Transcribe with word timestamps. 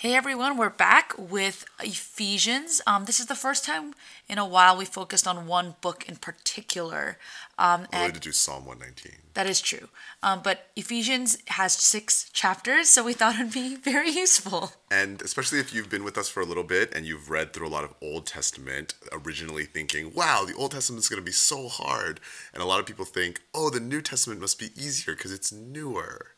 Hey 0.00 0.14
everyone, 0.14 0.56
we're 0.56 0.70
back 0.70 1.12
with 1.18 1.66
Ephesians. 1.78 2.80
Um, 2.86 3.04
this 3.04 3.20
is 3.20 3.26
the 3.26 3.34
first 3.34 3.66
time 3.66 3.92
in 4.30 4.38
a 4.38 4.46
while 4.46 4.74
we 4.74 4.86
focused 4.86 5.28
on 5.28 5.46
one 5.46 5.74
book 5.82 6.08
in 6.08 6.16
particular. 6.16 7.18
Um, 7.58 7.86
I 7.92 7.98
wanted 7.98 8.04
and 8.04 8.14
to 8.14 8.20
do 8.20 8.32
Psalm 8.32 8.64
119. 8.64 9.12
that 9.34 9.46
is 9.46 9.60
true. 9.60 9.88
Um, 10.22 10.40
but 10.42 10.68
Ephesians 10.74 11.36
has 11.48 11.74
six 11.74 12.30
chapters, 12.32 12.88
so 12.88 13.04
we 13.04 13.12
thought 13.12 13.34
it'd 13.34 13.52
be 13.52 13.76
very 13.90 14.08
useful. 14.08 14.72
And 14.90 15.20
especially 15.20 15.58
if 15.58 15.74
you've 15.74 15.90
been 15.90 16.02
with 16.02 16.16
us 16.16 16.30
for 16.30 16.40
a 16.40 16.46
little 16.46 16.64
bit 16.64 16.94
and 16.96 17.04
you've 17.04 17.28
read 17.28 17.52
through 17.52 17.66
a 17.66 17.68
lot 17.68 17.84
of 17.84 17.92
Old 18.00 18.24
Testament, 18.24 18.94
originally 19.12 19.66
thinking, 19.66 20.14
wow, 20.14 20.46
the 20.46 20.54
Old 20.54 20.70
Testament 20.70 21.02
is 21.02 21.10
going 21.10 21.20
to 21.20 21.26
be 21.26 21.30
so 21.30 21.68
hard. 21.68 22.20
And 22.54 22.62
a 22.62 22.66
lot 22.66 22.80
of 22.80 22.86
people 22.86 23.04
think, 23.04 23.42
oh, 23.54 23.68
the 23.68 23.80
New 23.80 24.00
Testament 24.00 24.40
must 24.40 24.58
be 24.58 24.70
easier 24.74 25.14
because 25.14 25.30
it's 25.30 25.52
newer. 25.52 26.28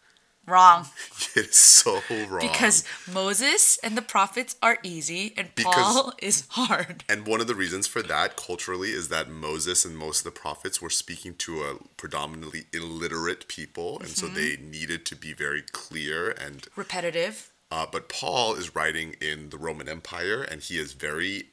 Wrong. 0.47 0.87
It 1.35 1.47
is 1.49 1.57
so 1.57 2.03
wrong. 2.29 2.41
Because 2.41 2.85
Moses 3.11 3.79
and 3.83 3.97
the 3.97 4.03
prophets 4.03 4.55
are 4.63 4.77
easy 4.83 5.33
and 5.37 5.49
Because- 5.55 5.75
Paul 5.75 6.13
is 6.21 6.45
hard. 6.51 7.05
And 7.09 7.27
one 7.27 7.41
of 7.41 7.47
the 7.47 7.55
reasons 7.55 7.87
for 7.87 8.03
that 8.03 8.37
culturally 8.37 8.91
is 8.91 9.09
that 9.09 9.31
Moses 9.31 9.85
and 9.87 9.97
most 9.97 10.19
of 10.21 10.25
the 10.25 10.39
prophets 10.41 10.83
were 10.83 10.91
speaking 10.91 11.35
to 11.37 11.63
a 11.63 11.77
predominantly 11.97 12.65
illiterate 12.75 13.49
people, 13.49 13.99
and 14.01 14.09
so 14.11 14.27
they 14.27 14.57
needed 14.61 15.07
to 15.07 15.17
be 15.17 15.33
very 15.33 15.63
clear. 15.63 16.31
And 16.33 16.67
Repetitive. 16.77 17.51
uh, 17.71 17.87
but 17.91 18.11
Paul 18.11 18.55
is 18.55 18.75
writing 18.75 19.15
in 19.23 19.49
the 19.49 19.57
Roman 19.59 19.89
Empire, 19.89 20.43
and 20.43 20.61
he 20.61 20.79
is 20.79 20.93
very 20.93 21.47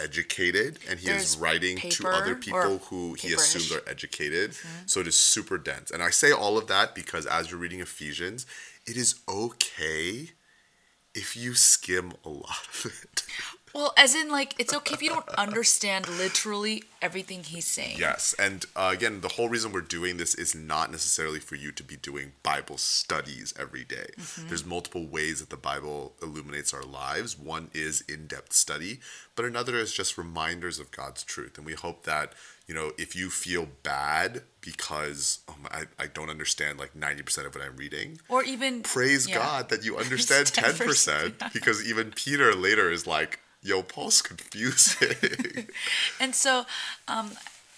educated, 0.00 0.78
and 0.88 0.98
he 0.98 1.06
There's 1.06 1.34
is 1.34 1.38
writing 1.38 1.76
to 1.78 2.08
other 2.08 2.34
people 2.34 2.78
who 2.88 3.14
he 3.14 3.32
assumes 3.32 3.72
are 3.72 3.82
educated. 3.88 4.54
So 4.86 5.00
it 5.00 5.06
is 5.06 5.16
super 5.16 5.58
dense. 5.58 5.90
And 5.90 6.02
I 6.02 6.10
say 6.10 6.32
all 6.32 6.56
of 6.58 6.66
that 6.68 6.94
because 6.94 7.26
as 7.26 7.50
you're 7.50 7.60
reading 7.60 7.80
Ephesians, 7.80 8.46
it 8.86 8.96
is 8.96 9.16
okay 9.28 10.30
if 11.14 11.36
you 11.36 11.54
skim 11.54 12.12
a 12.24 12.28
lot 12.28 12.66
of 12.68 12.86
it. 12.86 13.09
Well, 13.74 13.92
as 13.96 14.14
in, 14.14 14.30
like, 14.30 14.54
it's 14.58 14.74
okay 14.74 14.94
if 14.94 15.02
you 15.02 15.10
don't 15.10 15.28
understand 15.30 16.08
literally 16.08 16.84
everything 17.00 17.44
he's 17.44 17.66
saying. 17.66 17.98
Yes, 17.98 18.34
and 18.38 18.66
uh, 18.76 18.90
again, 18.92 19.20
the 19.20 19.28
whole 19.28 19.48
reason 19.48 19.72
we're 19.72 19.80
doing 19.80 20.16
this 20.16 20.34
is 20.34 20.54
not 20.54 20.90
necessarily 20.90 21.38
for 21.40 21.54
you 21.54 21.72
to 21.72 21.82
be 21.82 21.96
doing 21.96 22.32
Bible 22.42 22.78
studies 22.78 23.54
every 23.58 23.84
day. 23.84 24.10
There's 24.48 24.64
multiple 24.64 25.06
ways 25.06 25.40
that 25.40 25.50
the 25.50 25.56
Bible 25.56 26.14
illuminates 26.22 26.74
our 26.74 26.82
lives. 26.82 27.38
One 27.38 27.70
is 27.72 28.02
in-depth 28.02 28.52
study, 28.52 29.00
but 29.34 29.44
another 29.44 29.76
is 29.76 29.92
just 29.92 30.18
reminders 30.18 30.78
of 30.78 30.90
God's 30.90 31.22
truth. 31.22 31.56
And 31.56 31.66
we 31.66 31.74
hope 31.74 32.04
that 32.04 32.32
you 32.66 32.74
know 32.74 32.92
if 32.98 33.16
you 33.16 33.30
feel 33.30 33.68
bad 33.82 34.42
because 34.60 35.40
oh 35.48 35.56
my, 35.62 35.68
I, 35.70 36.04
I 36.04 36.06
don't 36.06 36.30
understand 36.30 36.78
like 36.78 36.94
90% 36.94 37.46
of 37.46 37.54
what 37.54 37.64
I'm 37.64 37.76
reading, 37.76 38.20
Or 38.28 38.42
even 38.42 38.82
praise 38.82 39.28
yeah. 39.28 39.36
God 39.36 39.68
that 39.70 39.84
you 39.84 39.96
understand 40.04 40.46
10%, 40.46 41.32
10%, 41.32 41.52
because 41.52 41.88
even 41.88 42.10
Peter 42.10 42.54
later 42.54 42.90
is 42.90 43.06
like, 43.06 43.40
yo, 43.62 43.82
Paul's 43.82 44.22
confusing. 44.22 45.68
And 46.20 46.34
so 46.34 46.66
um, 47.08 47.32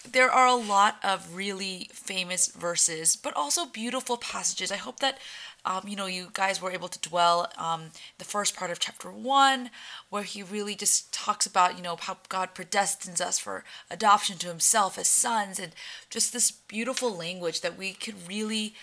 there 0.09 0.29
are 0.29 0.47
a 0.47 0.55
lot 0.55 0.97
of 1.03 1.35
really 1.35 1.89
famous 1.93 2.47
verses, 2.47 3.15
but 3.15 3.35
also 3.35 3.65
beautiful 3.65 4.17
passages. 4.17 4.71
I 4.71 4.77
hope 4.77 4.99
that 4.99 5.17
um, 5.65 5.83
you 5.87 5.95
know 5.95 6.07
you 6.07 6.27
guys 6.33 6.61
were 6.61 6.71
able 6.71 6.89
to 6.89 7.09
dwell 7.09 7.49
um, 7.57 7.91
the 8.17 8.25
first 8.25 8.55
part 8.55 8.69
of 8.69 8.79
chapter 8.79 9.09
one, 9.09 9.69
where 10.09 10.23
he 10.23 10.43
really 10.43 10.75
just 10.75 11.13
talks 11.13 11.45
about 11.45 11.77
you 11.77 11.83
know 11.83 11.95
how 11.97 12.17
God 12.27 12.53
predestines 12.53 13.21
us 13.21 13.39
for 13.39 13.63
adoption 13.89 14.37
to 14.39 14.47
Himself 14.47 14.97
as 14.97 15.07
sons, 15.07 15.59
and 15.59 15.73
just 16.09 16.33
this 16.33 16.51
beautiful 16.51 17.15
language 17.15 17.61
that 17.61 17.77
we 17.77 17.93
could 17.93 18.27
really. 18.27 18.75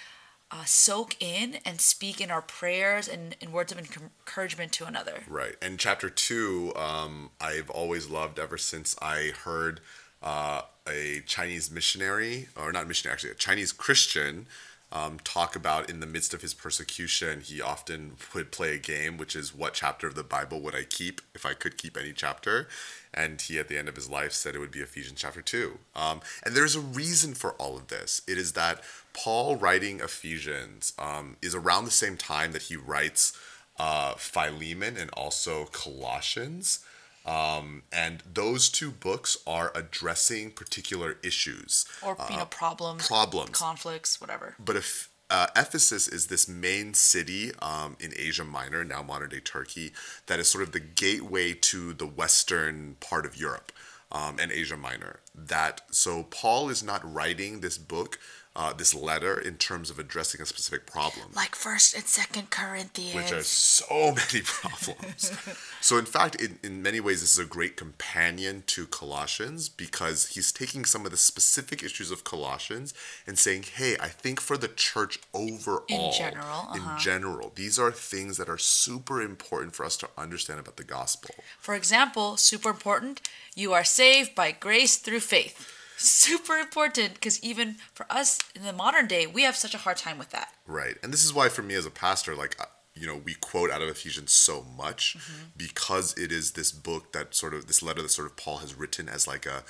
Uh, 0.52 0.64
soak 0.64 1.14
in 1.22 1.58
and 1.64 1.80
speak 1.80 2.20
in 2.20 2.28
our 2.28 2.42
prayers 2.42 3.06
and 3.06 3.36
in 3.40 3.52
words 3.52 3.70
of 3.70 3.78
encouragement 3.78 4.72
to 4.72 4.84
another. 4.84 5.22
Right. 5.28 5.54
And 5.62 5.78
chapter 5.78 6.10
two, 6.10 6.72
um, 6.74 7.30
I've 7.40 7.70
always 7.70 8.10
loved 8.10 8.40
ever 8.40 8.58
since 8.58 8.96
I 9.00 9.32
heard 9.44 9.80
uh, 10.20 10.62
a 10.88 11.22
Chinese 11.24 11.70
missionary, 11.70 12.48
or 12.56 12.72
not 12.72 12.88
missionary, 12.88 13.12
actually, 13.14 13.30
a 13.30 13.34
Chinese 13.34 13.70
Christian. 13.70 14.46
Um, 14.92 15.18
talk 15.22 15.54
about 15.54 15.88
in 15.88 16.00
the 16.00 16.06
midst 16.06 16.34
of 16.34 16.42
his 16.42 16.52
persecution, 16.52 17.42
he 17.42 17.62
often 17.62 18.16
would 18.34 18.50
play 18.50 18.74
a 18.74 18.78
game, 18.78 19.18
which 19.18 19.36
is 19.36 19.54
what 19.54 19.74
chapter 19.74 20.08
of 20.08 20.16
the 20.16 20.24
Bible 20.24 20.60
would 20.62 20.74
I 20.74 20.82
keep 20.82 21.20
if 21.32 21.46
I 21.46 21.54
could 21.54 21.78
keep 21.78 21.96
any 21.96 22.12
chapter? 22.12 22.66
And 23.14 23.40
he, 23.40 23.58
at 23.58 23.68
the 23.68 23.78
end 23.78 23.88
of 23.88 23.94
his 23.94 24.10
life, 24.10 24.32
said 24.32 24.54
it 24.54 24.58
would 24.58 24.72
be 24.72 24.80
Ephesians 24.80 25.20
chapter 25.20 25.42
2. 25.42 25.78
Um, 25.94 26.20
and 26.44 26.56
there's 26.56 26.74
a 26.74 26.80
reason 26.80 27.34
for 27.34 27.52
all 27.52 27.76
of 27.76 27.86
this. 27.86 28.22
It 28.26 28.36
is 28.36 28.52
that 28.54 28.82
Paul 29.12 29.56
writing 29.56 30.00
Ephesians 30.00 30.92
um, 30.98 31.36
is 31.40 31.54
around 31.54 31.84
the 31.84 31.90
same 31.92 32.16
time 32.16 32.50
that 32.52 32.62
he 32.62 32.76
writes 32.76 33.38
uh, 33.78 34.14
Philemon 34.14 34.96
and 34.96 35.10
also 35.10 35.66
Colossians. 35.66 36.80
Um, 37.26 37.82
and 37.92 38.22
those 38.32 38.68
two 38.68 38.90
books 38.90 39.36
are 39.46 39.72
addressing 39.74 40.52
particular 40.52 41.18
issues. 41.22 41.84
Or, 42.02 42.16
you 42.30 42.36
know, 42.36 42.46
problems, 42.46 43.06
problems. 43.06 43.58
conflicts, 43.58 44.20
whatever. 44.20 44.54
But 44.58 44.76
if 44.76 45.10
uh, 45.28 45.46
Ephesus 45.54 46.08
is 46.08 46.26
this 46.26 46.48
main 46.48 46.94
city 46.94 47.52
um, 47.60 47.96
in 48.00 48.12
Asia 48.16 48.44
Minor, 48.44 48.84
now 48.84 49.02
modern 49.02 49.28
day 49.28 49.40
Turkey, 49.40 49.92
that 50.26 50.40
is 50.40 50.48
sort 50.48 50.64
of 50.64 50.72
the 50.72 50.80
gateway 50.80 51.52
to 51.54 51.92
the 51.92 52.06
western 52.06 52.96
part 53.00 53.24
of 53.24 53.36
Europe 53.36 53.70
um, 54.10 54.38
and 54.40 54.50
Asia 54.50 54.76
Minor. 54.76 55.20
That 55.34 55.82
so 55.90 56.24
Paul 56.24 56.68
is 56.68 56.82
not 56.82 57.00
writing 57.14 57.60
this 57.60 57.78
book, 57.78 58.18
uh, 58.56 58.72
this 58.72 58.94
letter, 58.94 59.38
in 59.38 59.54
terms 59.54 59.90
of 59.90 59.98
addressing 59.98 60.40
a 60.40 60.46
specific 60.46 60.84
problem 60.84 61.26
Like 61.36 61.54
First 61.54 61.94
and 61.94 62.04
Second 62.04 62.50
Corinthians. 62.50 63.14
which 63.14 63.32
are 63.32 63.42
so 63.42 64.14
many 64.16 64.42
problems. 64.44 65.32
so, 65.80 65.98
in 65.98 66.04
fact, 66.04 66.34
in, 66.42 66.58
in 66.62 66.82
many 66.82 66.98
ways, 66.98 67.20
this 67.20 67.32
is 67.32 67.38
a 67.38 67.44
great 67.44 67.76
companion 67.76 68.64
to 68.66 68.86
Colossians 68.86 69.68
because 69.68 70.30
he's 70.30 70.50
taking 70.50 70.84
some 70.84 71.04
of 71.04 71.12
the 71.12 71.16
specific 71.16 71.84
issues 71.84 72.10
of 72.10 72.24
Colossians 72.24 72.92
and 73.24 73.38
saying, 73.38 73.64
hey, 73.76 73.96
I 74.00 74.08
think 74.08 74.40
for 74.40 74.56
the 74.56 74.68
church 74.68 75.20
overall, 75.32 75.84
in 75.88 76.12
general, 76.12 76.68
in 76.74 76.80
uh-huh. 76.80 76.98
general, 76.98 77.52
these 77.54 77.78
are 77.78 77.92
things 77.92 78.36
that 78.38 78.48
are 78.48 78.58
super 78.58 79.22
important 79.22 79.76
for 79.76 79.86
us 79.86 79.96
to 79.98 80.08
understand 80.18 80.58
about 80.58 80.76
the 80.76 80.84
gospel. 80.84 81.34
For 81.60 81.76
example, 81.76 82.36
super 82.36 82.70
important, 82.70 83.20
you 83.54 83.72
are 83.72 83.84
saved 83.84 84.34
by 84.34 84.50
grace 84.50 84.96
through 84.96 85.20
faith. 85.20 85.76
Super 86.00 86.56
important 86.56 87.14
because 87.14 87.42
even 87.42 87.76
for 87.92 88.06
us 88.10 88.38
in 88.54 88.62
the 88.62 88.72
modern 88.72 89.06
day, 89.06 89.26
we 89.26 89.42
have 89.42 89.56
such 89.56 89.74
a 89.74 89.78
hard 89.78 89.96
time 89.98 90.18
with 90.18 90.30
that. 90.30 90.52
Right. 90.66 90.96
And 91.02 91.12
this 91.12 91.24
is 91.24 91.32
why, 91.34 91.48
for 91.48 91.62
me 91.62 91.74
as 91.74 91.86
a 91.86 91.90
pastor, 91.90 92.34
like, 92.34 92.56
uh, 92.60 92.64
you 92.94 93.06
know, 93.06 93.16
we 93.16 93.34
quote 93.34 93.70
out 93.70 93.82
of 93.82 93.88
Ephesians 93.88 94.32
so 94.32 94.64
much 94.76 95.16
Mm-hmm. 95.18 95.42
because 95.56 96.16
it 96.18 96.32
is 96.32 96.52
this 96.52 96.72
book 96.72 97.12
that 97.12 97.34
sort 97.34 97.54
of, 97.54 97.66
this 97.66 97.82
letter 97.82 98.02
that 98.02 98.10
sort 98.10 98.26
of 98.28 98.36
Paul 98.36 98.58
has 98.58 98.74
written 98.74 99.08
as 99.08 99.26
like 99.26 99.46
a, 99.46 99.62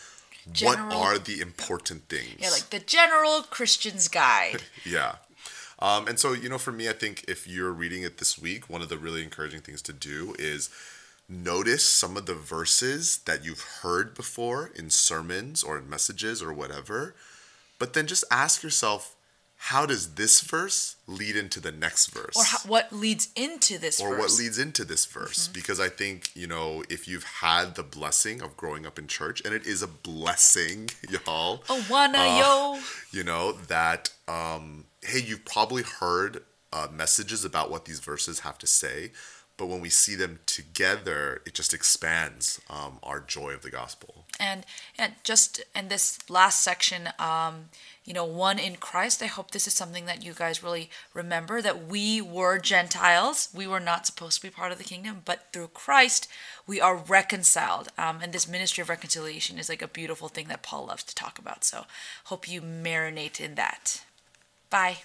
General- 0.53 0.87
what 0.89 0.97
are 0.97 1.19
the 1.19 1.41
important 1.41 2.09
things? 2.09 2.37
Yeah, 2.39 2.51
like 2.51 2.71
the 2.71 2.79
general 2.81 3.43
Christian's 3.43 4.09
guide. 4.09 4.63
Yeah. 4.85 5.17
Um, 5.83 6.09
and 6.09 6.19
so, 6.19 6.33
you 6.35 6.49
know, 6.51 6.59
for 6.59 6.73
me, 6.73 6.89
I 6.89 6.93
think 6.93 7.25
if 7.27 7.47
you're 7.49 7.73
reading 7.73 8.03
it 8.03 8.19
this 8.19 8.39
week, 8.39 8.69
one 8.69 8.83
of 8.83 8.89
the 8.91 8.99
really 8.99 9.23
encouraging 9.23 9.63
things 9.63 9.81
to 9.83 9.93
do 9.95 10.35
is 10.39 10.69
notice 11.31 11.85
some 11.89 12.17
of 12.17 12.27
the 12.27 12.35
verses 12.35 13.19
that 13.27 13.45
you've 13.45 13.63
heard 13.83 14.15
before 14.15 14.71
in 14.75 14.91
sermons 14.91 15.63
or 15.63 15.79
in 15.79 15.89
messages 15.89 16.43
or 16.43 16.53
whatever, 16.53 17.15
but 17.79 17.95
then 17.95 18.07
just 18.07 18.25
ask 18.31 18.63
yourself, 18.63 19.15
how 19.65 19.85
does 19.85 20.15
this 20.15 20.41
verse 20.41 20.97
lead 21.07 21.37
into 21.37 21.61
the 21.61 21.71
next 21.71 22.09
verse? 22.09 22.35
or 22.37 22.45
how, 22.45 22.59
what 22.67 22.91
leads 22.93 23.29
into 23.37 23.79
this 23.79 24.01
verse? 24.01 24.11
or 24.11 24.17
verse. 24.17 24.33
what 24.33 24.39
leads 24.43 24.59
into 24.59 24.87
this 24.87 25.05
verse 25.05 25.49
because 25.49 25.79
i 25.79 25.87
think 25.89 26.31
you 26.35 26.47
know 26.47 26.83
if 26.89 27.07
you've 27.07 27.25
had 27.25 27.75
the 27.75 27.83
blessing 27.83 28.41
of 28.41 28.57
growing 28.57 28.87
up 28.87 28.99
in 28.99 29.07
church 29.07 29.43
and 29.45 29.53
it 29.53 29.67
is 29.67 29.83
a 29.83 29.87
blessing 29.87 30.89
y'all 31.11 31.63
Oh, 31.69 31.85
wanna 31.91 32.19
uh, 32.19 32.39
yo. 32.75 32.81
you 33.13 33.23
know 33.23 33.53
that 33.53 34.09
um 34.29 34.87
hey 35.03 35.21
you've 35.21 35.45
probably 35.45 35.83
heard 35.83 36.43
uh, 36.73 36.89
messages 36.91 37.45
about 37.45 37.71
what 37.71 37.85
these 37.85 38.01
verses 38.01 38.41
have 38.41 38.57
to 38.59 38.67
say 38.67 39.11
but 39.61 39.69
when 39.69 39.81
we 39.81 39.91
see 39.91 40.17
them 40.17 40.41
together 40.47 41.43
it 41.47 41.55
just 41.55 41.75
expands 41.75 42.61
um, 42.71 42.99
our 43.03 43.21
joy 43.21 43.51
of 43.53 43.63
the 43.63 43.71
gospel 43.71 44.21
And 44.41 44.65
and 44.99 45.13
just 45.23 45.63
in 45.75 45.89
this 45.89 46.19
last 46.31 46.65
section, 46.65 47.11
um, 47.19 47.69
you 48.05 48.15
know, 48.15 48.25
one 48.25 48.59
in 48.59 48.77
Christ. 48.77 49.23
I 49.23 49.27
hope 49.27 49.51
this 49.51 49.67
is 49.67 49.75
something 49.75 50.07
that 50.07 50.25
you 50.25 50.33
guys 50.33 50.63
really 50.63 50.89
remember 51.13 51.61
that 51.61 51.87
we 51.87 52.23
were 52.23 52.59
Gentiles. 52.59 53.49
We 53.55 53.67
were 53.67 53.81
not 53.81 54.07
supposed 54.07 54.41
to 54.41 54.47
be 54.47 54.51
part 54.51 54.73
of 54.73 54.79
the 54.79 54.85
kingdom, 54.85 55.23
but 55.25 55.53
through 55.53 55.69
Christ 55.69 56.27
we 56.67 56.81
are 56.81 56.97
reconciled. 56.97 57.89
Um, 57.99 58.21
and 58.23 58.33
this 58.33 58.49
ministry 58.49 58.83
of 58.83 58.89
reconciliation 58.89 59.59
is 59.59 59.69
like 59.69 59.83
a 59.83 59.89
beautiful 59.89 60.29
thing 60.29 60.49
that 60.49 60.63
Paul 60.63 60.87
loves 60.87 61.05
to 61.05 61.15
talk 61.15 61.39
about. 61.39 61.63
So 61.65 61.85
hope 62.25 62.49
you 62.49 62.63
marinate 62.63 63.41
in 63.41 63.55
that. 63.57 64.03
Bye. 64.71 64.99